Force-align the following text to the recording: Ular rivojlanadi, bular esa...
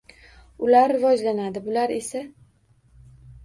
Ular 0.67 0.93
rivojlanadi, 0.93 1.63
bular 1.69 1.95
esa... 2.01 2.25